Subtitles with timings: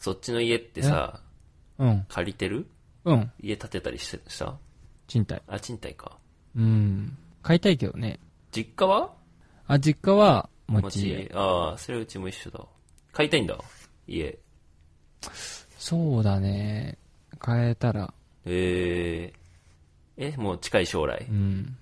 [0.00, 1.20] そっちの家ってさ、
[1.78, 2.06] うん。
[2.08, 2.66] 借りてる？
[3.04, 3.30] うん。
[3.40, 4.56] 家建てたりしてした？
[5.06, 5.42] 賃貸。
[5.46, 6.16] あ、賃貸か。
[6.56, 7.16] うん。
[7.42, 8.18] 買いたいけどね。
[8.50, 9.12] 実家は？
[9.66, 11.24] あ、実家は、持ち家。
[11.24, 11.30] 家。
[11.34, 12.64] ああ、それうちも一緒だ。
[13.12, 13.58] 買いたいんだ？
[14.08, 14.38] 家。
[15.76, 16.96] そうだね。
[17.38, 18.12] 買えたら。
[18.46, 21.26] えー、え、もう近い将来？
[21.28, 21.32] う。
[21.32, 21.76] ん。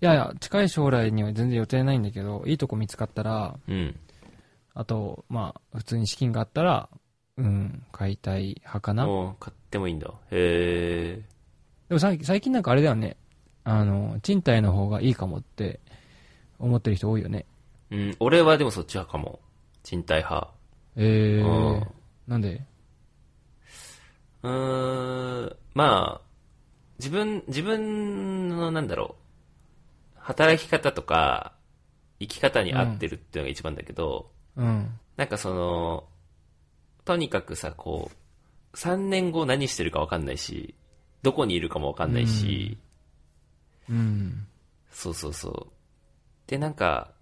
[0.00, 3.94] いやいや、近い将来には全然予定ないんだけど、いいとこ見つかったら、うん。
[4.74, 6.88] あと、まあ、普通に資金があったら、
[7.38, 9.06] うん、買いたい派かな。
[9.06, 10.08] もう買ってもいいんだ。
[10.30, 11.22] へえ。
[11.88, 13.16] でも最最近なんかあれだよね。
[13.64, 15.80] あの、賃貸の方がいいかもって
[16.58, 17.46] 思ってる人多いよね。
[17.90, 19.40] うん、俺はでもそっち派かも。
[19.82, 20.50] 賃貸派。
[20.96, 21.86] ええ
[22.26, 22.62] なんで？
[24.42, 26.26] うーん、まあ、
[26.98, 29.16] 自分、自分のなんだろ
[30.16, 31.54] う、働き方とか、
[32.20, 34.98] 生き方に合ってるっていうのが一番だけど、うん。
[35.16, 36.04] なんかその、
[37.04, 40.74] とにかくさ、こう、3年後何してるか分かんないし、
[41.22, 42.78] どこにいるかも分かんないし、
[43.88, 44.46] うん。
[44.90, 45.66] そうそうそう。
[46.46, 47.12] で、なんか、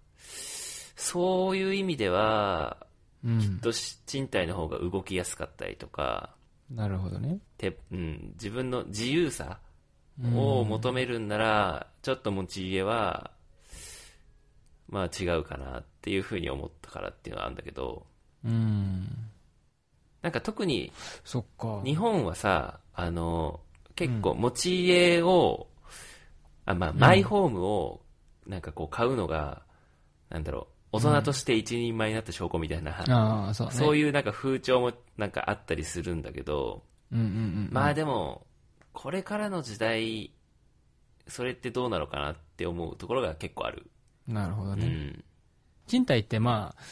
[0.96, 2.86] そういう意味では、
[3.24, 3.60] うん。
[3.60, 6.34] どし賃貸の方が動きやすかったりとか、
[6.70, 7.38] なるほどね。
[7.58, 9.58] てうん、自分の自由さ
[10.34, 13.32] を求めるんなら、ちょっと持ち家は、
[14.88, 18.06] まあ違うかなっていうふうに思ったからっていうのはあるんだけど、
[18.44, 19.29] うん。
[20.22, 20.92] なんか特に
[21.24, 21.80] そっか。
[21.84, 23.60] 日本はさ、あの、
[23.94, 25.68] 結構持ち家を、
[26.66, 28.00] あ、まあ、マイホームを、
[28.46, 29.62] なんかこう買うのが、
[30.28, 33.74] なんだろう、大人として一人前になった証拠みたいな、ああ、そうね。
[33.74, 34.06] そういう。
[34.06, 36.82] いうなんか風潮もなんかあったりするんだけど、
[37.12, 37.68] うんうんうん。
[37.70, 38.46] まあでも、
[38.92, 40.32] これからの時代、
[41.28, 43.90] それってどうなのかなって思うところが結構ある。
[44.26, 44.86] なるほどね。
[44.86, 45.24] うん。
[45.86, 46.82] 賃貸ってまあ、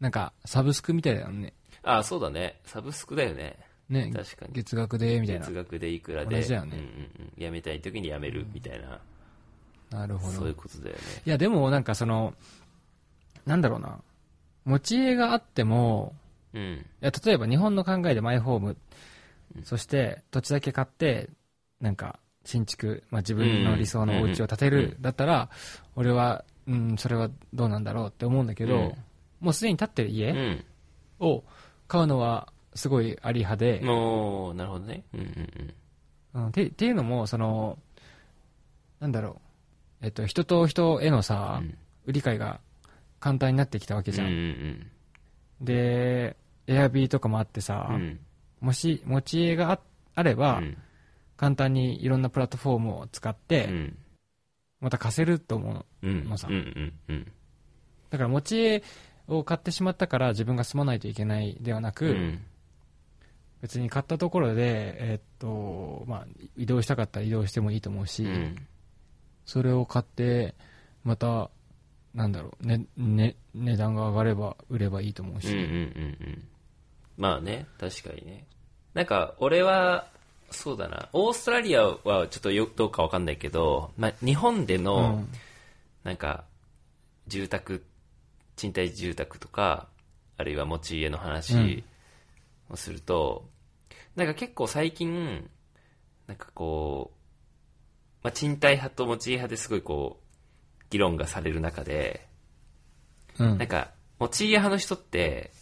[0.00, 1.54] なんか、サブスクみたいだよね。
[1.82, 2.60] ああ、そうだね。
[2.64, 3.58] サブスクだよね。
[3.88, 4.10] ね。
[4.14, 4.52] 確かに。
[4.52, 5.54] 月額で、みたいな月。
[5.54, 6.36] 額でいくらで。
[6.36, 7.42] 同じだよねうんうんうん。
[7.42, 9.00] 辞めたい時に辞めるみたいな、
[9.90, 10.32] なるほど。
[10.38, 11.00] そういうことだよね。
[11.24, 12.34] いや、でもなんかその、
[13.46, 14.00] なんだろうな。
[14.64, 16.14] 持ち家があっても、
[16.52, 16.62] うん。
[16.62, 18.76] いや、例えば日本の考えでマイホーム、
[19.64, 21.30] そして土地だけ買って、
[21.80, 25.50] なんか、新築、まあ、自分の理想のお家を建てうんる、だったら、
[25.96, 28.94] 俺は、うん、それはどうなんだろうって思うんだけど、うん
[29.40, 30.64] もうすでに建ってるう家ん。
[31.18, 31.44] を
[31.90, 35.02] 買うのは、すごいあり派で、もう、なるほどね。
[35.12, 35.74] うんうん
[36.34, 36.44] うん。
[36.44, 37.78] うん、てっていうのも、その、
[39.00, 39.40] なんだろ
[40.00, 42.60] う、えっと、人と人へのさ、うん売り買いが
[43.20, 44.28] 簡単になってきたわけじゃん。
[44.28, 44.90] うんうん
[45.60, 46.34] で、
[46.66, 47.96] エアビーとかもあってさ、うん。
[47.96, 48.20] うん。
[48.60, 49.80] もし、持ち家があ
[50.14, 50.76] あれば、うん
[51.36, 53.98] 簡単にいろんなプラットフォームを使って、うん。
[54.80, 56.36] また貸せると思うの。
[56.36, 57.32] さうんうんうん。
[58.10, 58.82] だから持ち家
[59.30, 62.40] を買ってしまったから自分が住まないといけないではなく、うん。
[63.62, 66.26] 別に買ったところで、えーっと、まあ、
[66.56, 68.56] 移動したかったら移動してもいいと思うし、うん。
[69.46, 70.54] それを買って、
[71.04, 71.50] また、
[72.14, 75.76] なんだろう、ね、ね、値段が上がれば売ればいいと思うし、うんうんうんう
[76.30, 76.48] ん。
[77.16, 78.46] まあね、確かにね。
[78.94, 80.08] なんか、俺は、
[80.50, 85.28] そうだな、オーストラリアはちょっとよどうかわかんないけど、まあ、日本での、うん
[86.02, 86.44] なんか、
[87.26, 87.84] 住宅、
[88.60, 89.88] 賃貸住宅とか、
[90.36, 91.82] あるいは持ち家の話
[92.68, 93.48] をすると、
[94.16, 95.48] なんか結構最近、
[96.26, 97.16] なんかこう、
[98.22, 102.28] まあ、賃貸派と持ち家派ですごいこう、議論がされる中で、
[103.38, 105.52] うんなんか、持ち家派の人って、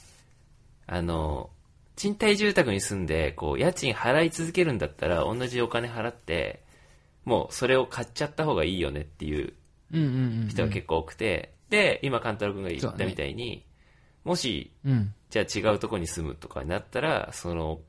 [0.89, 1.51] あの、
[1.95, 6.65] 賃貸住宅に住んで、こう、家賃払い続けるんだったら、同じお金払って、
[7.25, 9.53] もうそれを買っちゃった方がいいよねっていう
[9.93, 10.49] うんうんうん。
[10.49, 13.65] 人が結構多くて、で、今、勘太郎君が言ったみたいに、
[14.25, 15.15] もし、うん。
[15.31, 17.81] じゃあ違うとこに住むとかになったら、その、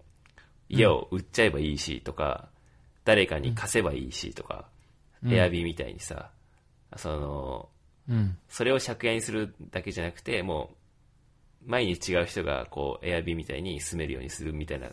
[0.68, 2.50] 家を売っちゃえばいいしとか、
[3.06, 4.66] 誰かに貸せばいいしとか、
[5.24, 6.32] うんエアビーみたいにさ、
[6.96, 7.70] その、
[8.08, 8.38] うん。
[8.48, 10.72] それを借家にするだけじゃなくて、も
[11.66, 14.90] う、毎日違う人が、こう、エアビーみたいに住めるようにするみたいな、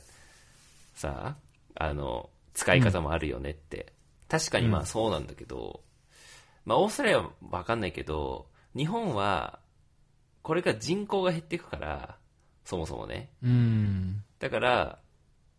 [0.95, 1.37] さ
[1.77, 3.93] あ、あの、使い方もあるよねって。
[4.29, 5.81] 確かにまあそうなんだけど、
[6.65, 8.47] まあオーストラリアはわかんないけど、
[8.77, 9.59] 日本は、
[10.43, 12.17] これから人口が減っていくから、
[12.65, 13.31] そもそもね。
[13.43, 14.23] うん。
[14.39, 14.99] だから、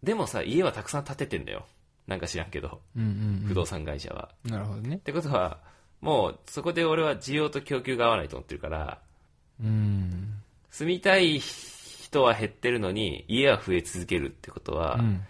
[0.04, 1.66] でもさ、家はたくさん建ててんだよ。
[2.06, 4.30] なんか知らんけど、うんうん不動産会社は。
[4.46, 4.52] うん。
[4.52, 5.00] なるほどねっ。
[5.00, 5.60] てことは、
[6.00, 9.02] もうそこで俺は需要と供給が合わないと思ってるから、
[9.62, 10.42] うん。
[10.70, 15.22] 住みたい人は減ってるのに、家は増え続けるってことは、うん。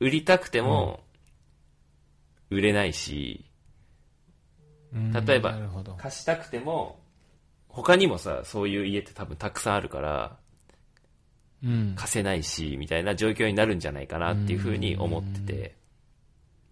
[0.00, 1.00] 売りたくても、
[2.50, 3.55] 売れないし、うん
[4.92, 5.56] 例えば。
[5.98, 6.98] 貸したくても、
[7.68, 10.36] 他にもさ、そういう家って多分たくさんあるから、
[11.64, 11.94] うん。
[11.96, 15.74] 貸せないし、みたいな状況になるんじゃないかなっていうふうに思ってて。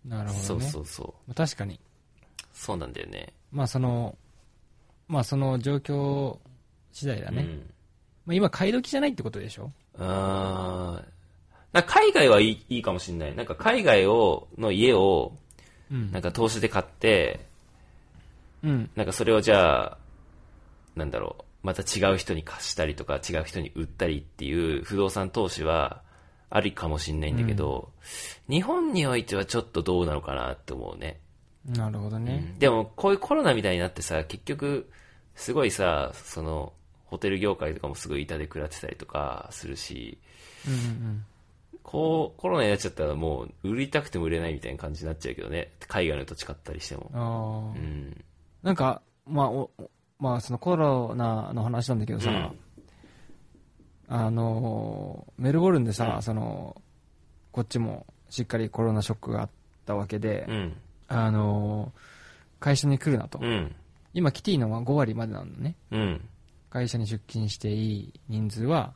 [0.04, 0.44] なるほどね。
[0.44, 1.06] そうそうそう。
[1.26, 1.80] まあ確かに。
[2.52, 3.32] そうなんだよね。
[3.50, 4.16] まあその、
[5.08, 6.38] まあその状況
[6.92, 7.42] 次第だね。
[7.42, 7.70] うん。
[8.26, 9.72] まあ今買い時じゃないってことでしょ？
[9.98, 11.04] あー
[11.72, 13.34] なんか海外はいいいいかもしれない。
[13.34, 15.36] なんか海外を、の家を、
[15.90, 17.44] うんなんか投資で買って、うん。
[18.64, 19.98] なんかそれをじゃあ、
[20.96, 26.02] なんだろう、また違う人に貸したりとか、違う人に売ったりっていう不動産投資は、
[26.50, 27.90] ありかもしれないんだけど、
[28.48, 31.18] 日本においてはちょっとどうなのかなって思うね。
[31.66, 32.54] なるほどね。
[32.58, 34.88] でも、こういうコロナみたいになってさ、結局、
[35.34, 36.72] すごいさ、その、
[37.06, 40.18] ホテル業界とかもすごい痛手食らってたりとかするし、
[40.66, 41.24] うんうん
[41.82, 45.70] こう、コロナになっちゃったらもう、売りたくても売れないみたいな感じになっちゃうけどね。
[45.86, 47.78] 海外の土地買ったりしてもう。
[47.78, 48.24] ん。
[48.64, 49.70] なんか、まあ、お
[50.18, 52.58] まあ、そのコロナの話なんだけどさ、うん
[54.08, 56.80] あの、メルボルンでさ、うんその、
[57.52, 59.50] こっちもしっかりコロナショックがあっ
[59.86, 60.76] たわけで、うん。
[61.08, 61.92] あの、
[62.60, 63.38] 会社に来るなと。
[63.40, 63.74] うん。
[64.12, 65.76] 今来ていいのは5割までなのね。
[65.90, 66.28] うん。
[66.70, 68.94] 会社に出勤していい人数は、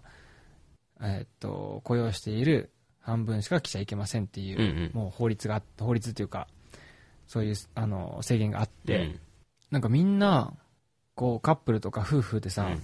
[1.00, 2.70] えーっと、雇用している
[3.00, 6.48] 半分しか来ちゃいけませんっていう、うんうんもう法律があ法律っていうか、
[7.26, 9.20] そういう、あの、制限があって、うん
[9.70, 10.54] なんかみんな、
[11.14, 12.82] こう、カップルとか夫婦でさ、うん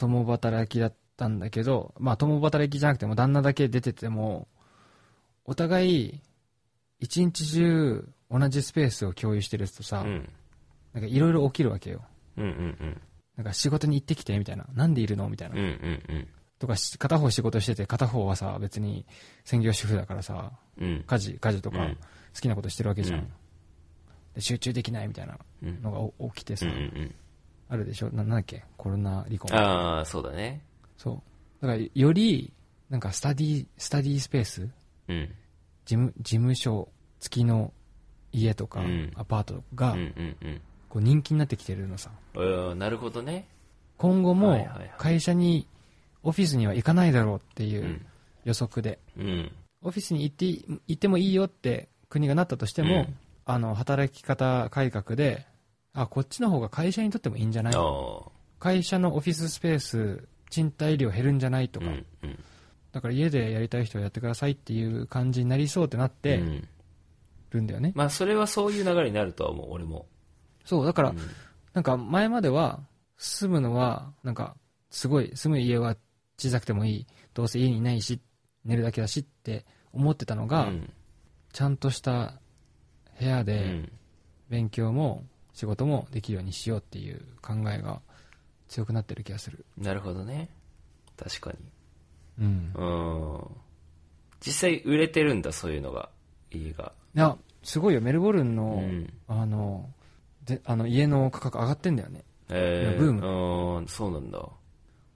[0.00, 4.48] 共働きだったんだけど、まあ共働きじゃなくても旦那だけ出てても、
[5.44, 6.20] お互い、
[7.00, 10.28] 一日中同じスペースを共有してるとさ、うん。
[10.94, 12.02] なんかいろいろ起きるわけよ。
[12.38, 13.00] うんうん
[13.36, 14.66] なんか仕事に行ってきてみたいな。
[14.74, 15.56] なんでいるのみたいな。
[15.56, 15.62] うん。
[15.62, 16.28] うんうん
[16.58, 19.06] とかし、片方仕事してて、片方はさ、別に
[19.44, 20.88] 専業主婦だからさ、うん。
[20.88, 21.02] うん。
[21.04, 21.96] 家事、家事とかうん
[22.34, 23.20] 好きなことしてるわけじゃん。
[23.20, 23.32] うんで
[24.38, 25.82] 集中できないみたいなうん。
[25.82, 27.14] のがお起きてさ、うんうん
[27.72, 28.10] あるでしょ？
[28.10, 28.64] ななんだっけ？
[28.76, 29.56] コロナ離婚うん。。
[29.56, 30.60] ああ、そうだね。
[30.96, 31.22] そ
[31.62, 31.64] う。
[31.64, 32.52] だから、より、
[32.88, 34.68] なんかスタディ、スタディスペース？
[35.06, 35.28] うん。
[35.84, 36.88] 事務、事務所
[37.20, 37.72] 付きの
[38.32, 40.60] 家とかうんアパートうがん、うんうん。
[40.88, 42.10] こう人気になってきてるのさ。
[42.34, 43.46] うんなるほどね。
[43.98, 44.66] 今後も
[44.98, 45.68] 会社に、
[46.24, 48.06] オフィスには行かないだろうっていううん。
[48.46, 49.52] 予測で、うん。
[49.82, 53.16] オフィスに行ってい、行ってもいいよって国がなったとしても、うん
[53.50, 55.46] あの、働き方改革で、
[55.92, 57.74] あ、こっちの方が会社にとってもいいんじゃない？
[58.58, 62.38] 会社のオフィススペース、賃貸料減るんじゃないとか、うんうん。
[62.92, 66.68] だから家でやりたい人はやってくださいっていう感じになりそうってなってうん
[67.50, 67.92] るんだよね。
[67.94, 70.06] まあ、それはそういう流れになるとは思う、俺も。
[70.64, 71.18] そう、だから、うん
[71.72, 72.80] なんか前までは、
[73.16, 74.56] 住むのは、なんか、
[74.90, 75.96] すごい、住む家は
[76.36, 77.06] 小さくてもいい。
[77.32, 78.20] どうせ家にいないし、
[78.64, 80.92] 寝るだけだしって思ってたのが、うん
[81.52, 82.40] ちゃんとした
[83.20, 83.92] 部屋うでん
[84.48, 88.00] 勉強も仕事もできるようにしようっていう考えが
[88.68, 89.64] 強くなってる気がする。
[89.76, 90.48] なるほどね。
[91.16, 91.58] 確かに。
[92.40, 92.72] うん。
[92.74, 92.84] う
[93.44, 93.46] ん。
[94.40, 96.08] 実際売れてるんだ、そういうのが。
[96.50, 96.92] 家が。
[97.14, 98.00] いや、すごいよ。
[98.00, 99.12] メルボルンうの、ん。
[99.28, 99.90] あの、
[100.46, 102.24] で、あの、家の価格上がってんだよね。
[102.48, 103.76] えー、ブーム。
[103.78, 104.48] うん、そうなんだ。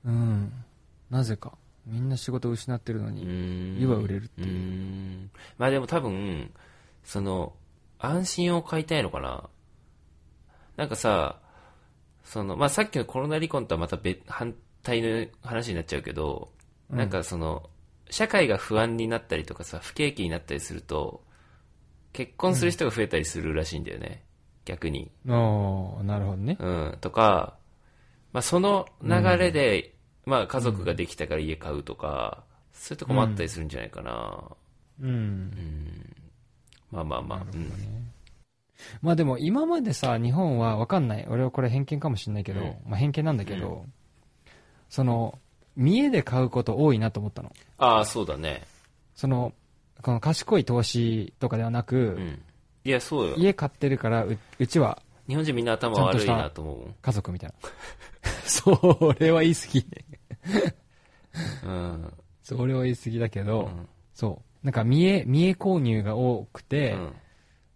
[0.04, 0.52] うん。
[1.10, 1.56] なぜか。
[1.86, 3.78] みんな仕事を失ってるのうに、ん。
[3.78, 5.30] 家は売れるっていううん。
[5.58, 6.52] まあでも多分、
[7.02, 7.54] その、
[8.04, 9.48] 安心を買いたいのかな？
[10.76, 11.40] なんかさ、
[12.24, 16.50] その、まあさっきのコロナ離婚とはまた別、反対の話になっちゃうけど、
[16.90, 17.70] うんなんかその、
[18.10, 21.24] 社会が不安になったりとかさ、不景気になったりすると、
[22.12, 24.22] 結婚する人が増えたりするらしいんだよね。
[24.64, 25.10] 逆に。
[25.28, 25.32] あ
[26.00, 26.56] あ、なるほどね。
[26.60, 27.56] うん、とか、
[28.32, 29.94] まあ、その流れで、
[30.26, 34.44] まあ、家族ができたから家買うとか、そういうとこもあったりするんじゃないかな。
[35.00, 35.83] うん。
[36.90, 37.72] まあまあまあ、なるほうん。
[39.02, 41.26] まあでも今までさ、日本はわかんない。
[41.28, 43.86] 俺はこれ偏見かもしれないけど、うんまあ偏見なんだけど、
[44.88, 45.38] その、
[45.76, 47.52] 見栄で買うこと多いなと思ったの。
[47.78, 48.62] ああ、そうだね。
[49.14, 49.52] その、
[50.02, 52.42] この賢い投資とかではなく、うん。
[52.84, 53.34] いや、そうよ。
[53.36, 56.94] 家買ってるからう、うちは日本人みんな頭悪いなと思う。
[57.00, 57.68] 家族みたいな。
[58.44, 59.86] それは言い過ぎ。
[61.64, 62.12] うん。
[62.42, 64.53] それは言い過ぎだけど、うんそう。
[64.64, 67.12] なんか見栄、見栄購入が多くうて、ん。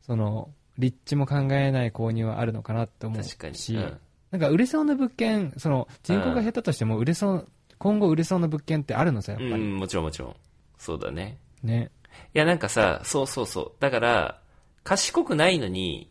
[0.00, 3.76] その、立地も考えない購入はあるのかなって思うし、確かに。
[3.76, 3.99] うん。
[4.30, 9.52] なんか売れそうな物件、その人口が減ったとしても売れそう、今後売れそうな物件ってあるのさ、やっぱり。
[9.52, 10.37] うん、もちろんもちろん。
[10.78, 11.38] そうだね。
[11.62, 11.90] ね。
[12.35, 13.73] いや、なんかさ、そうそうそう。
[13.80, 14.40] だから、
[14.83, 16.11] 賢くないのに、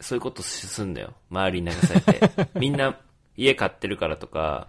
[0.00, 1.14] そういうことすんだよ。
[1.30, 2.48] 周りに流されて。
[2.58, 2.98] みんな
[3.36, 4.68] 家買ってるからとか。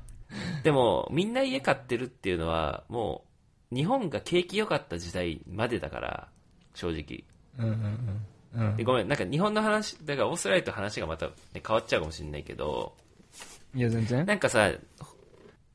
[0.63, 3.30] でも、みんな家買ってるっていうのは、もう、
[3.71, 6.27] 日本が景気良かった時代までだから、
[6.73, 7.23] 正直。
[7.57, 8.67] うんうんうん。
[8.69, 11.33] うんでごめん、なんか日本の話、だからオーストラリアと話がまた、ね、
[11.65, 12.95] 変わっちゃうかもしれないけど、
[13.73, 14.25] いや、全然。
[14.25, 14.71] なんかさ、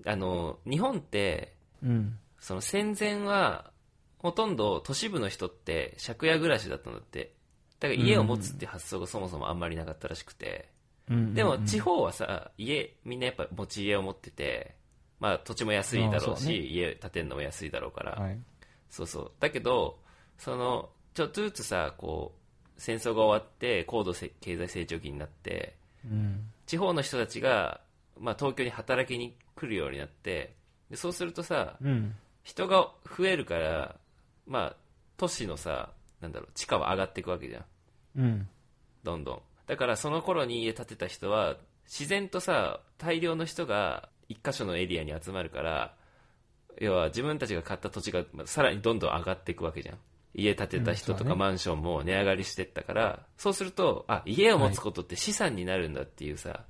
[0.04, 2.18] あの、日本って、うん。
[2.38, 3.70] その戦前は、
[4.18, 7.32] ほとんど都市部の人って借家暮らしだったんだって。
[7.80, 10.68] だから家を持つって発想がそもそもあんまりなかったらしくて。
[11.08, 11.34] うん。
[11.34, 14.74] でも地方はさ、家、みんなやっぱ持ち家を持ってて、
[15.20, 18.12] まあ土地も安いだろうし、うね家建てるのも安いだろうから。
[18.12, 18.38] はい。
[18.88, 19.32] そうそう。
[19.40, 19.98] だけど、
[20.38, 26.50] その、ちょっとずつさ、こう、戦争が終わって、高度せ経済成長期になって、うん。
[26.66, 27.80] 地方の人たちが、
[28.18, 30.54] まあ、東京に働きに来るようになって
[30.90, 32.14] でそうするとさうん。
[32.42, 33.96] 人が増えるから、
[34.46, 34.76] まあ、
[35.16, 37.64] 都市のさなんだろう地価は上がっていくわけじゃん
[38.16, 38.48] うん。
[39.02, 41.56] どんどんだからその頃に家建てた人は
[41.86, 45.94] 自然とさ大量の人が一箇所のエリアに集まるから
[46.80, 49.98] 要は自分たちが買った土地がまあさらにどんどん上がっていくわけじゃん
[50.34, 56.64] 家建てた人とかマンションも値上がりしてったから、そうするとあ家を持つことって資産になるんだっていうさ、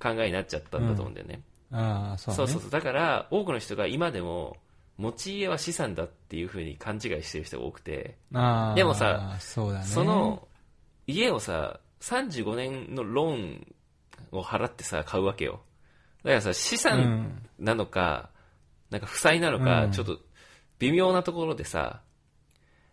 [0.00, 2.34] 考えになっちゃったんだと思うんだよね、ああ、そう。
[2.34, 4.56] そうそうそうだから多くの人が今でも
[4.96, 8.16] 持ち家は資産だっていうふうに勘違いしてる人が多くて。
[8.74, 9.36] でもさ。
[9.38, 10.48] その
[11.06, 13.74] 家をさ35年のローン
[14.32, 15.60] を払ってさ買うわけよ
[16.24, 17.48] だからさ資う産ん。
[17.58, 18.30] なのか、
[18.90, 19.92] なんか負債なのか、うん。
[19.92, 20.18] ちょっと
[20.78, 22.00] 微妙なところでさ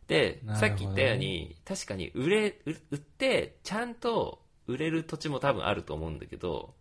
[0.08, 6.74] で、さっき言ったように確かに売れ売売ってちゃんと売れる土地も多分あると思うんだけど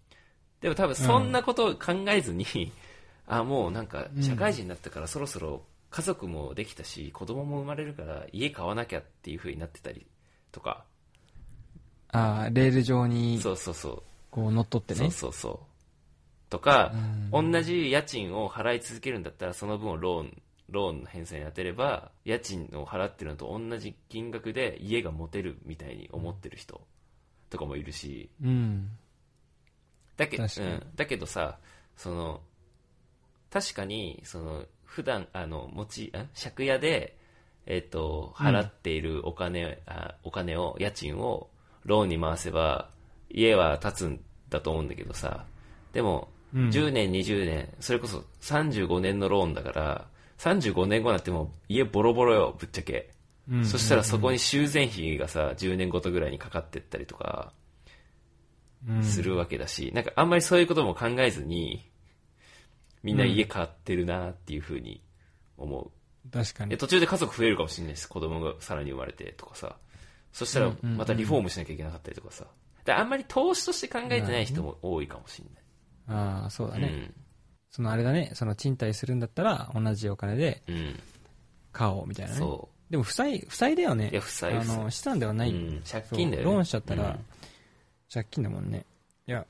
[0.61, 2.47] でも多分そんなことを考えずに、
[3.27, 10.07] あもうなんか社会人になったからそろそろ家族もできたし子供も生まれるから家買わなきゃっていう風になってたり
[10.53, 10.85] とか。
[12.09, 14.03] ああ、レール上に、そうそうそう。
[14.31, 15.01] こう乗っ取ってね。
[15.01, 15.74] そうそうそう
[16.55, 16.93] とか、
[17.33, 17.53] うん。
[17.53, 26.81] 同じ家賃を払い続けるんだったらその分をローンローンの返済に当てれば家賃を払ってるのと同じ金額で家が持てるみたいに思ってる人
[27.51, 28.31] とかもいるし。
[28.41, 28.89] うん。
[30.17, 31.59] だけ,、うん、だけどさ
[31.97, 32.41] その
[33.51, 37.19] 確かにその普段あの持ちあ借家で、
[37.67, 41.51] えっと払っているお金,、あお金を家賃を
[41.85, 42.91] ローンに回せば
[43.29, 44.21] 家は建つん
[44.51, 45.47] だと思うんだけどさ。
[45.93, 50.07] でもうん10年、20年、それこそ35年のローンだから、
[50.39, 53.11] 35年後になっても家ボロボロよ、ぶっちゃけ。
[53.51, 57.53] うんそしたらそこに修繕費がさ、10年ごとぐらいにかかってったりとか
[58.89, 61.91] うんするわけだし、なんかあんまりそういうことも考えずに、
[63.03, 65.03] みんな家買ってるなっていうふうに
[65.59, 65.91] 思う。
[66.31, 66.77] 確かにで。
[66.77, 69.77] 途中で家族増えるかもしれないし、子供がさらに生まれてとかさ。
[70.33, 72.47] そしたらまたリフォームしなきゃいけなかったりとかさ。
[72.85, 75.64] であんまり投資として考えてない人も多いかもしれない。
[76.09, 76.87] ああ、そうだね。
[76.89, 77.15] うん。
[77.71, 81.01] そのあれだね、その賃貸するんだったら同じお金でうん。
[81.73, 82.39] 買おうみたいなね。
[82.39, 84.11] そでも負債、負債だよね。
[84.11, 85.51] いや負債あ負債の、資産ではない。
[85.51, 87.25] うん借金だよねそうローンしちゃったら、うん
[88.13, 88.85] 借金だもんね。
[89.27, 89.45] いや、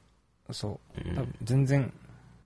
[0.50, 1.08] そう。
[1.08, 1.92] うん多分全然、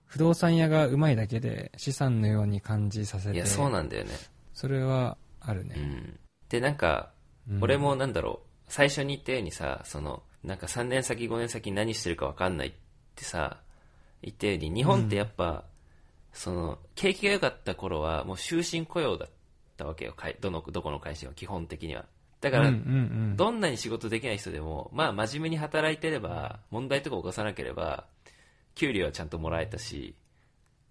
[0.05, 3.31] 不動産屋がうまいだけで資産のように感じさせて。
[3.31, 3.35] う。
[3.35, 4.11] いや、そうなんだよね。
[4.53, 5.75] それはあるね。
[5.77, 6.19] うん。
[6.49, 7.11] で、なんか、
[7.49, 12.73] うん俺もなんだろう、最初に言ったようにさ、その、なんか3年先、5年先に何してるか分かんないっ
[13.15, 13.61] てさ、
[14.21, 15.65] 言ったように、日本ってやっぱ、
[16.33, 19.29] その、景気が良かった頃は、もう終身雇用だっ
[19.77, 22.05] たわけよ、どの、どこの会社は、基本的には。
[22.41, 22.81] だから、うんうん
[23.31, 23.37] うん。
[23.37, 28.05] どんなに仕事できない人でも、まあ真面目に働いてれば、問題とか起こさなければ、
[28.75, 30.15] 給料はちゃんともらえたし、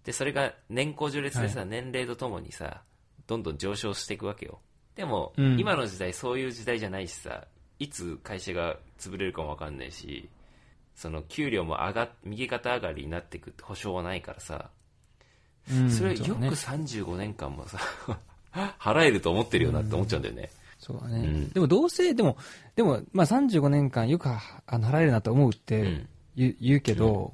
[0.04, 2.82] で、それが年功序列でさ、年齢とともにさ、
[3.26, 4.60] どんどん上昇していくわけよ。
[4.94, 7.46] でも、うん今の時代そういう時代じゃないしさ、
[7.78, 10.28] いつ会社が潰れるかもわかんないし、
[10.98, 14.70] その給料も上がっ、右肩上がりになっていくって保証はないからさ、
[15.70, 16.48] うんそれよくそうね。
[16.48, 17.78] 35年間もさ、
[18.80, 20.50] 払えると思ってるよなって思っちゃうんだよね。
[20.78, 21.18] そうだね。
[21.20, 21.50] うん。
[21.50, 22.36] でもどうせ、でも、
[22.74, 26.08] でも、まあ35年間よく払えるなと思うってうん。
[26.36, 27.32] 言う,、けど、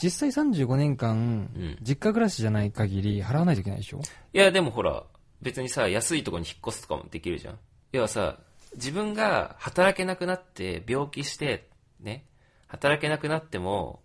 [0.00, 1.78] 実際35年間、うん。
[1.82, 4.00] 実家暮らしじゃない限り払わないといけないでしょ？
[4.32, 5.02] いや、でもほら、
[5.42, 7.58] 別にさ、安いところに引っ越すとかもできるじゃん。
[7.92, 8.38] 要はさ、
[8.74, 11.68] 自分が働けなくなって、病気して、
[12.00, 12.24] ね、
[12.70, 14.00] 働けなくなっても、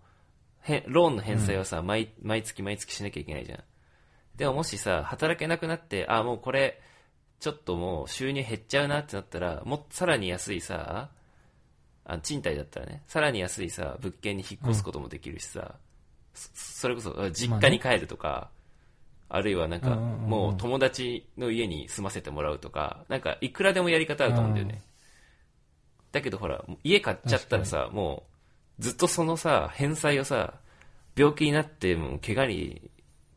[0.63, 3.63] へローンの返済はさ、毎、毎月毎月しなきゃいけないじゃん。
[4.35, 6.81] でももしさ、働けなくなって、あ、もうこれ、
[7.39, 11.11] ちょっともう収入減っちゃうなってなったら、もっさらに安いさ、
[12.05, 15.75] あ賃貸だったらね、さらに安いさ、物件に引っ越すこともできるしさ、
[16.33, 18.49] そそれこそ、実家に帰るとか、
[19.29, 24.81] あるいはなんか、うんうんうんうんもう友達の家に住ませてもらうとか、なんかいくらでもやり方あると思うんだよね。
[26.11, 28.34] だけどほら、家買っちゃったらさ、もう、
[28.79, 30.55] ずっとそのさ、返済をさ、
[31.15, 32.89] 病気になっても、怪我に、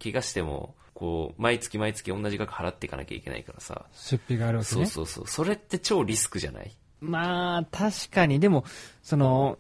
[0.03, 4.87] 怪我しても、こう、毎月毎月同じ額払っていかなきゃいけないからさ、出費があるわけね。
[4.87, 6.77] そうそうそう、それって超リスクじゃない？
[7.01, 8.65] まあ、確かに、でも、
[9.03, 9.59] その、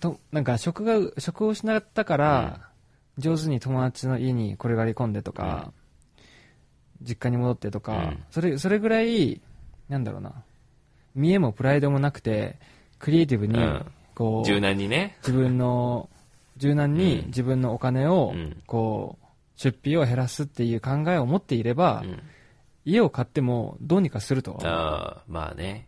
[0.00, 2.68] と、なんか職が、職を失ったから、
[3.18, 5.72] 上手に友達の家に転がり込んでとか、
[7.00, 8.24] 実家に戻ってとか、うん。
[8.30, 9.40] それ、それぐらい、
[9.88, 10.42] なんだろうな、
[11.14, 12.58] 見栄もプライドもなくて、
[12.98, 15.16] クリエイティブにうん、こう、柔軟にね。
[15.20, 16.08] 自分の、
[16.56, 19.26] 柔軟にうん自分のお金をうん、こう、
[19.56, 22.22] 出費を減らすっていう考えを持っていれば、うん。
[22.84, 25.86] 家を買ってもどうにかするとはまあね。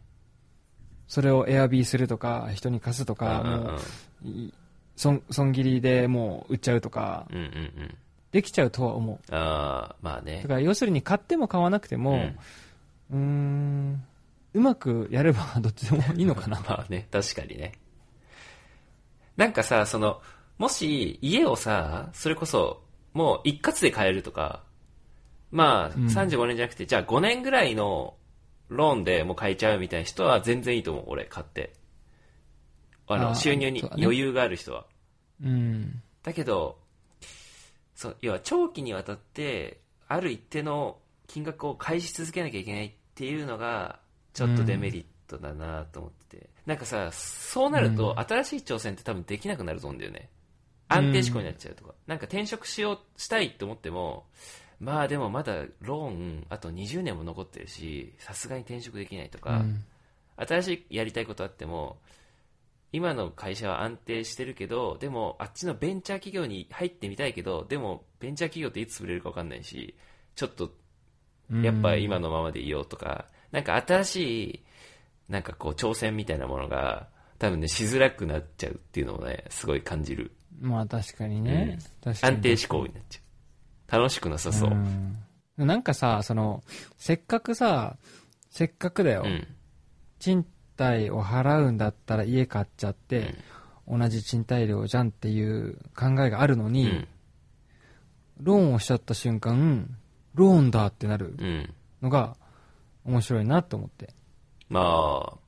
[1.08, 4.54] それをエアビーするとか、人に貸すとか、うんうんもう、い
[4.96, 7.94] 損損切りでもう売っちゃうとか、うんうんうん。
[8.30, 9.34] できちゃうとは思う。
[9.34, 10.48] ああ、まあねだ。
[10.48, 12.30] から要するに買っても買わなくても、
[13.10, 14.04] うーん、
[14.54, 16.60] うまくやれば どっちでもいいのかな。
[16.66, 17.72] まあね、確かにね。
[19.36, 20.20] なんかさ、その、
[20.58, 24.62] もし家をさ、それこそ、もう一括で買えるとか、
[25.50, 28.14] まあ、うん35年じゃなくて、じゃあ5年ぐらいの
[28.68, 31.72] ローンでもう買えちゃうみたいな人は全然いいと思う、俺、買って。
[33.06, 34.86] あの、収入に余裕がある人は。
[35.42, 36.02] うん。
[36.22, 36.78] だけど、
[37.94, 44.00] そう、要は長期にわたって、ある一定の金額を返し続けなきゃいけないっていうのが、
[44.32, 46.53] ちょっとデメリットだなと思ってて。
[46.66, 50.30] なんかさ、そうなると、新しい挑戦って多分できなくなると思うんだよね。
[50.88, 51.94] 安定志向になっちゃうとか。
[52.06, 54.26] なんか転職しよう、したいと思っても、
[54.80, 59.84] まあでもまだローン、あと20年も残ってるし、さすがに転職できないとか、うん
[60.36, 61.98] 新しいやりたいことあっても
[62.92, 69.94] 今の会社は安定してるけどでもあっちのベンチャー企業に入ってみたいけどでもベンチャー企業っていつ潰れるか分かんないし
[70.34, 70.72] ちょっと
[71.62, 74.64] やっぱ今のままでいようとか、なんか新しい
[75.28, 80.32] なんかこう挑戦みたいなものが多分ねしづらくなっちゃうっていうのをねすごい感じる。
[80.60, 81.78] まあ確かにね。
[82.02, 82.36] 確かに。
[82.36, 83.24] 安定志向になっちゃう。
[84.00, 85.18] 楽しくなさそう、ん。
[85.56, 86.62] なんかさ、その、
[86.96, 87.96] せっかくさ、
[88.50, 89.22] せっかくだよ。
[89.24, 89.46] うん。
[90.18, 93.34] 賃貸を払うんだったら家買っちゃって、
[93.86, 97.08] 同じ賃貸料じゃんっていう考えがあるのに、うん。
[98.40, 99.96] ローンをしちゃった瞬間、
[100.34, 101.74] ローンだってなるうん。
[102.02, 102.36] のが
[103.04, 104.14] 面白いなと思って。
[104.74, 105.38] まあ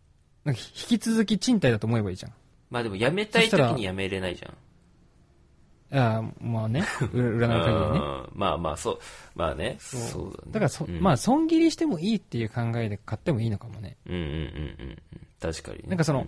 [0.44, 2.32] なんか引き続き賃貸だと思えばいいじゃん。
[2.70, 4.52] まあでも辞めたい時に辞めれないじゃん
[5.92, 7.98] いや、まあね、うら占い限りね。
[8.34, 8.98] うんまあまあ、そう、
[9.34, 10.52] まあね、そうそうだね。
[10.52, 13.96] だからそ、うんまあ、損切りしてもいいっていう考えで買ってもいいのかもね。
[14.06, 14.98] うんうんうんうんうん。
[15.40, 15.84] 確かにね。
[15.88, 16.26] なんかその、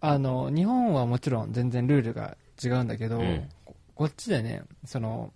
[0.00, 5.32] あの、日本はもちろん全然ルールが違うんだけど、うんここっちでね、その、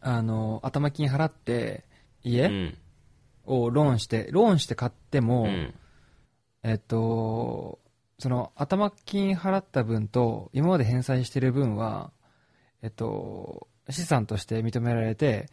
[0.00, 1.84] あの、頭金払って、
[2.22, 2.78] う家ん。
[3.46, 5.74] をローンして、ローンして買っても、うん。
[6.62, 7.78] えっと、
[8.18, 12.10] その、頭金払った分と、今まで返済してる分は、
[12.82, 15.48] えっと、資産として認められて、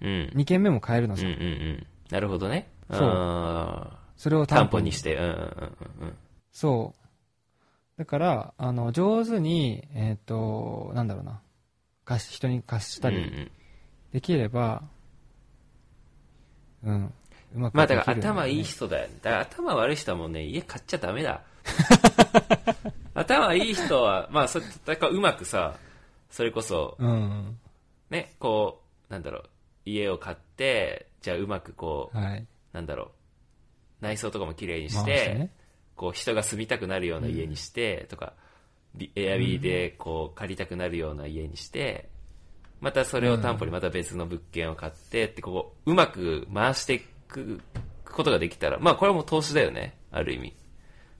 [0.00, 0.08] うん。
[0.34, 1.26] 2件目も買えるのうんさ。
[1.26, 1.86] うんうん。
[2.10, 2.70] なるほどね。
[2.90, 5.16] そうあそれをー担保にして。
[5.16, 5.36] うんうんうん
[6.00, 6.16] うん
[6.52, 7.98] そう。
[7.98, 11.40] だから、あの、上手に、えっ、と、なんだろうな。
[12.04, 13.50] 貸し、人に貸したりん
[14.12, 14.82] できれば、
[16.82, 16.94] うん。
[16.94, 17.12] う
[17.54, 19.14] まくまあだから頭いい人だよね。
[19.22, 21.42] だから頭悪い人はもうね、家買っちゃダメだ。
[23.14, 25.76] 頭いい人は、まあそれ、だからうまくさ、
[26.30, 27.58] それこそ、うん。
[28.10, 29.48] ね、こう、なんだろう、
[29.84, 32.46] 家を買って、じゃあうまくこう、はい。
[32.72, 33.08] なんだろう、
[34.00, 35.50] 内装とかも綺麗にし回て、してね。
[35.96, 38.34] こう人が住みたくなるような家にして、とか、
[38.94, 42.08] ビエアビーでこう借りたくなるような家にして、
[42.80, 47.60] またそれを担保にまた別の物件を買ってって、こう、うまく回していく
[48.04, 50.56] ことができたら、まあこれはもう投資だよね、ある意味。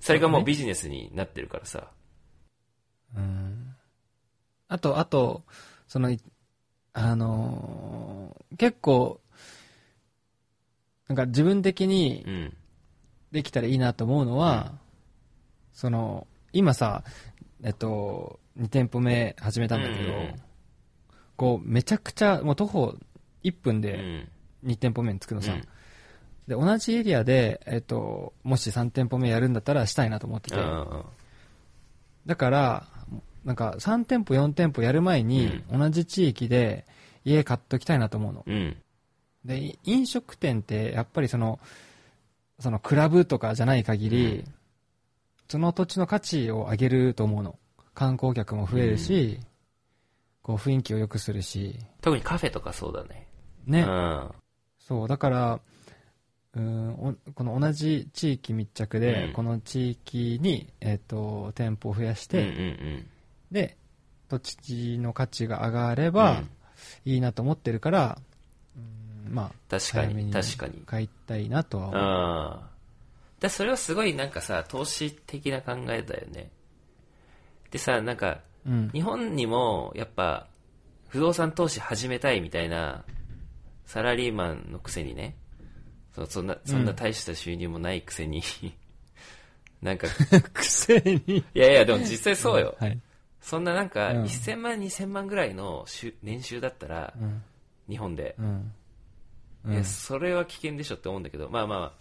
[0.01, 1.91] それがもうビジネスになってるからさ。
[3.17, 3.75] うん。
[4.69, 5.45] あと、あと、
[5.87, 6.21] その、い
[6.93, 9.21] あのー結構、
[11.07, 12.57] なんか自分的にうん。
[13.31, 14.73] できたらいいなと思うのは、
[15.75, 17.05] その、今さ、
[17.63, 20.35] えっと、2店舗目始めたんだけど、うん
[21.37, 22.97] こう、めちゃくちゃ、もう徒歩
[23.45, 24.29] 1分うでん。
[24.65, 25.69] 2店舗目に着くのさ、うん
[26.49, 31.05] で、同じエリアで、えっと、もし3店舗目やるんだったらしたいなと思ってて、うん
[32.27, 32.87] だから、
[33.45, 36.85] なんか3店舗4店舗やる前に、同じ地域で
[37.25, 38.45] 家買っときたいなと思うの。
[38.47, 38.77] うん。
[39.47, 41.59] で、飲食店ってやっぱりその、
[42.59, 44.55] そのクラブとかじゃない限り、うん
[45.51, 47.59] その土地の価値を上げると思うの。
[47.95, 49.41] 観光客も増えるし、
[50.43, 53.27] こう雰囲気を良くするし、特にカフェとかそうだね。
[53.67, 53.81] ね。
[53.81, 54.31] うん。
[54.79, 55.61] そう、だから、
[56.59, 63.07] うーんおこの同じ地域密着で、うんこの地域に、えっ、と、店舗を増やしうんうて、ん
[63.51, 63.77] で、
[64.29, 66.13] 土地の価値が上がれうん。
[66.13, 66.51] ばうん
[67.05, 68.19] いいなと思ってるから、
[68.77, 70.83] うんまあ、確かに確かに。
[70.87, 72.01] 買いたいなとは思う。
[72.01, 72.69] ああ。
[73.41, 76.51] だそれはすごいなんかさ、投資的な考えだよね。
[77.71, 78.91] でさ、なんか、うん。
[78.91, 80.47] 日本にもやっぱ、
[81.09, 83.05] 不動産投資始めたいみたいな、
[83.87, 85.37] サラリーマンのくせにね、
[86.27, 88.43] そそんな、そんな大した収入もないくせに、
[89.83, 90.09] なんか、
[90.53, 91.39] くせに。
[91.55, 92.77] いやいや、でも実際そうよ。
[92.79, 93.01] はい。
[93.41, 97.43] そんななんか、うん1000万、2000万ぐらいの収年収だったら、うん。
[97.89, 98.73] 日本で、うん。
[99.65, 99.85] うん。
[99.85, 101.93] それは危険でしょって思うんだけど、まあまあまあ、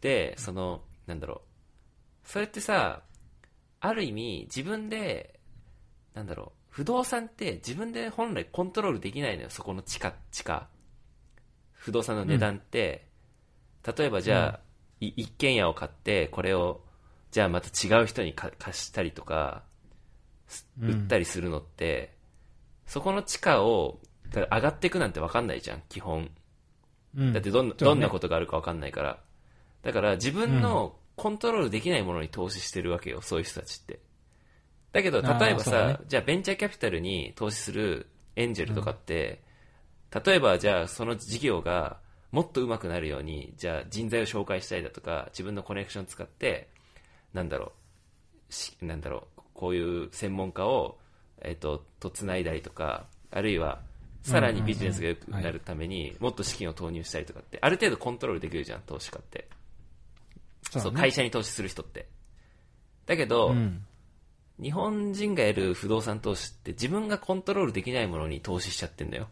[0.00, 1.42] で、その、なんだろ
[2.24, 2.28] う。
[2.28, 3.02] それってさ、
[3.80, 5.40] ある意味、自分で、
[6.14, 10.68] なんだろう、不動産って自分で本来コントロールできないのよ、そこの地価、地価。
[11.72, 13.08] 不動産の値段って、
[13.86, 14.60] 例えばじゃあ、
[15.00, 16.82] い一軒家を買って、これを、
[17.30, 19.64] じゃあまた違う人にか貸したりとか、
[20.80, 22.16] 売ったりするのって、
[22.86, 24.00] そこの地価を、
[24.34, 26.30] 上がっていくなんて分かんないじゃん、基本。
[27.16, 27.32] うん。
[27.32, 27.74] だってどん,、ね。
[27.76, 29.18] どんなことがあるか分かんないから。
[29.82, 34.00] だから自分のコントロールできないものに投資してるわけよ、そういう人たちって。
[34.92, 35.98] だけど、例えばさ、ね。
[36.06, 39.42] じゃあベンチャーキャピタルに投資するエンジェルとかって、
[40.24, 41.98] 例えばじゃあその事業が
[42.32, 46.68] もっと上手くなるように、じゃあ人材を紹介したりだとか、自分のコネクション使って、
[47.34, 47.72] なんだろ
[48.50, 50.98] う、しなんだろう、こういう専門家を、
[51.42, 53.80] えっ、と、と繋いだりとか、あるいは、
[54.22, 59.48] さらにビジネスが良くなるためにもっと資金を投入したりとかって、ある程度コントロールできるじゃん、投資家って。
[60.70, 62.06] そう会社に投資する人って。
[63.04, 63.84] だけど、うん。
[64.60, 69.28] 日本人がやる不動産投資って自分がコントロールできないものに投資しちゃってんだよ。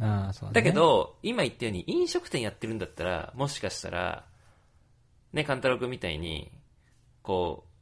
[0.00, 4.26] ああ、そうだけ、ど、今言ったように飲食店やってるんだったら、もしかしたら、
[5.32, 6.50] ね、カンタロウ君みたいに、
[7.22, 7.74] こう、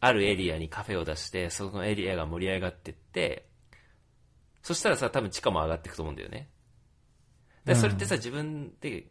[0.00, 3.48] あるエリアにカフェを出して、そのエリアが盛り上がってって、
[4.62, 6.48] そしたらさ、多分地価も上がっていくと思うんだよね。
[7.64, 9.06] で、それってさ、自分で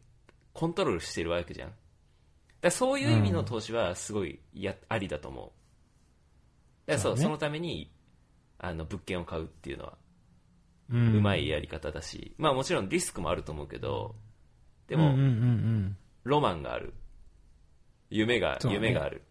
[0.53, 1.73] コントロールしてるわけじゃん。
[2.61, 5.53] だそういう意味の投資はすごいや、ありだと思
[6.87, 6.91] う。
[6.91, 7.91] だそうねそのために、
[8.57, 9.97] あの、物件を買うっていうのは、
[10.89, 14.15] ううまいやり方だし、まあもちろんリスクもあると思うけど、
[14.87, 16.93] でも、うんうんうんロマンがある。
[18.09, 19.21] 夢が、夢がある。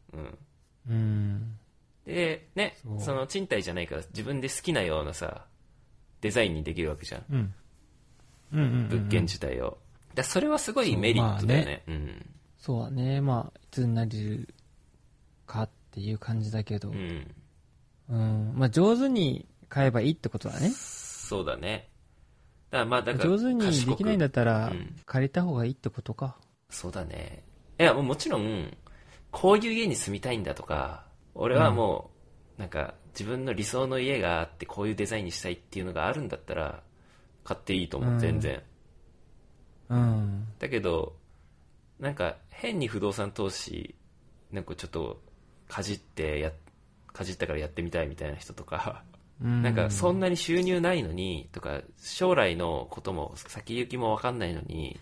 [0.88, 1.58] うん。
[2.06, 5.44] で、ねその賃貸じゃないから自分で好きなようなさ、
[6.20, 7.52] デザインにできるわけじゃん。
[8.52, 9.78] 物件自体を。
[10.14, 11.82] だそれはすごいメリットだよね。
[11.86, 12.26] うん。
[12.58, 13.20] そうだね。
[13.20, 14.48] まあ、いつになる
[15.46, 16.90] かっていう感じだけど。
[16.90, 17.34] うん。
[18.08, 18.52] うん。
[18.56, 20.70] まあ、上手に買えばいいってことだね。
[21.26, 21.88] そうだね。
[22.70, 26.36] だからまあ、だから上手にできないんだったらうん、借りた方がいいってことか。
[26.70, 27.42] そうだね。
[27.80, 28.72] いや、もうもちろん、
[29.32, 32.12] こういう家に住みたいんだとか、俺はも
[32.56, 36.82] う、なんか、自分の理想の家があって、こういうデザインにしたいっていうのがあるんだったら、
[37.42, 38.62] 買っていいと思う、うん全然。
[39.88, 40.46] うん。
[40.60, 41.16] だけど、
[41.98, 43.96] なんか、変に不動産投資、
[44.52, 45.20] なんかちょっと、
[45.66, 46.52] かじってや、
[47.12, 54.98] かじったからやってみたいみたいな人とか、うんなんか、そんなに収入ないのに、とか、将来のことも、先行きもわかんないのに、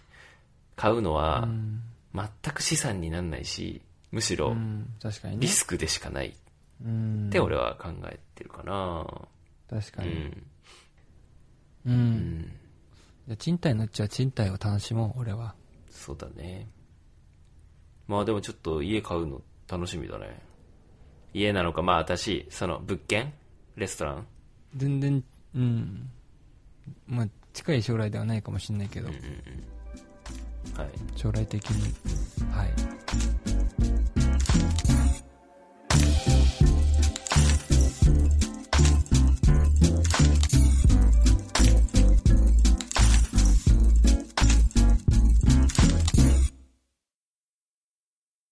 [0.76, 1.82] 買うのはう、ん
[2.14, 4.56] 全く資産にならないし、むしろ
[5.36, 5.48] リ。
[5.48, 6.32] スクでしかないっ
[6.84, 7.30] うん。
[7.30, 9.06] て俺は考えてるかな
[9.68, 10.10] 確かに。
[10.10, 10.44] うん。
[11.86, 11.90] う。
[11.90, 12.42] うんん。
[13.26, 15.54] じゃあ賃貸のうちは賃貸を楽しもう、俺は。
[15.90, 16.68] そうだね。
[18.06, 20.40] まあでもちょっと家買うの楽しみだね。
[21.32, 23.32] 家なのか、まあ私、その物件
[23.76, 24.26] レストラン？
[24.76, 26.10] 全然、うん。
[27.06, 31.94] まあ、近い将来ではないかもしれないけど、うんうんうん、はい、将来的に、
[32.52, 32.72] はい。